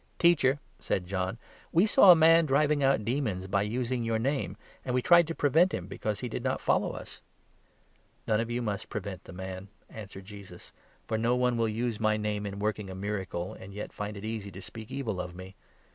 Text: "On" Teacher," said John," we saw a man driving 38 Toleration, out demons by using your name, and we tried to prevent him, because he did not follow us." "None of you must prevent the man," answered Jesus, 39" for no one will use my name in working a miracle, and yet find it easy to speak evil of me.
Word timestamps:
"On" 0.01 0.05
Teacher," 0.17 0.59
said 0.79 1.05
John," 1.05 1.37
we 1.71 1.85
saw 1.85 2.09
a 2.09 2.15
man 2.15 2.47
driving 2.47 2.79
38 2.79 2.85
Toleration, 2.87 3.01
out 3.01 3.05
demons 3.05 3.45
by 3.47 3.61
using 3.61 4.03
your 4.03 4.17
name, 4.17 4.57
and 4.83 4.95
we 4.95 5.01
tried 5.03 5.27
to 5.27 5.35
prevent 5.35 5.75
him, 5.75 5.85
because 5.85 6.21
he 6.21 6.27
did 6.27 6.43
not 6.43 6.59
follow 6.59 6.93
us." 6.93 7.21
"None 8.25 8.39
of 8.39 8.49
you 8.49 8.63
must 8.63 8.89
prevent 8.89 9.25
the 9.25 9.31
man," 9.31 9.67
answered 9.91 10.25
Jesus, 10.25 10.71
39" 11.03 11.03
for 11.07 11.17
no 11.19 11.35
one 11.35 11.55
will 11.55 11.69
use 11.69 11.99
my 11.99 12.17
name 12.17 12.47
in 12.47 12.57
working 12.57 12.89
a 12.89 12.95
miracle, 12.95 13.53
and 13.53 13.75
yet 13.75 13.93
find 13.93 14.17
it 14.17 14.25
easy 14.25 14.49
to 14.49 14.59
speak 14.63 14.89
evil 14.89 15.21
of 15.21 15.35
me. 15.35 15.55